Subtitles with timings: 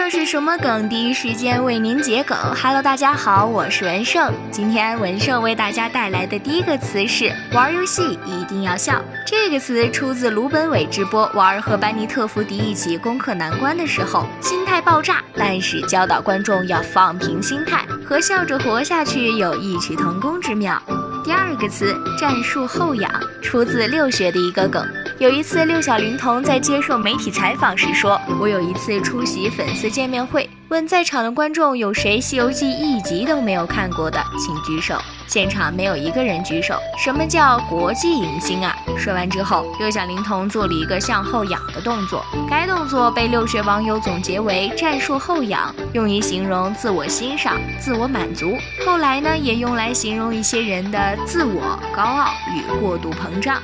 [0.00, 0.88] 这是什么梗？
[0.88, 2.38] 第一时间为您解梗。
[2.54, 4.32] Hello，大家好，我是文胜。
[4.48, 9.04] 今天文胜为大家带来的第一个词是“玩游戏一定要笑”。
[9.26, 20.80] 这个词出自鲁本伟直播玩儿和班尼特福迪一起攻克难关的时候，心态爆炸，但是教导观众要放平心态，和笑着活下去有异曲同工之妙。
[21.24, 23.12] 第二个词“战术后仰”
[23.42, 24.86] 出自六学的一个梗。
[25.18, 34.96] 有一次，六小龄童在接受媒体采访时说：“我有一次出席粉丝见面会，问在场的观众有谁《西游记》一集都没有看过的，请举手。
[35.26, 36.78] 现场没有一个人举手。
[36.96, 48.56] 什么叫国际影星啊？”说完之后，六小龄童做了一个向后仰的动作，该动作被六学网友总结为“战术后仰”，用于形容自我欣赏、自我满足。
[48.86, 53.60] 后来呢，也用来形容一些人的自我高傲与过度膨胀。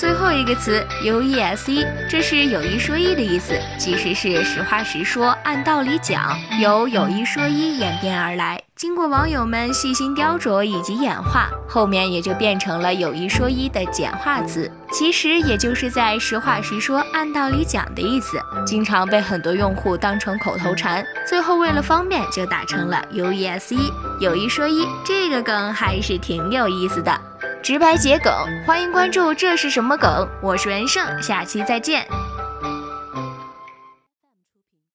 [0.00, 27.20] 最后一个词 U E S E，这是有一说一的意思，其实是实话实说，按道理讲，由有一说一演变而来，经过网友们细心雕琢以及演化，后面也就变成了有一说一的简化词，其实也就是在实话实说，按道理讲的意思，经常被很多用户当成口头禅，最后为了方便就打成了 U E S E，有一说一，这个梗还是挺有意思的。
[27.62, 28.32] 直白解梗，
[28.66, 29.34] 欢迎关注。
[29.34, 30.26] 这是什么梗？
[30.40, 32.06] 我是袁胜，下期再见。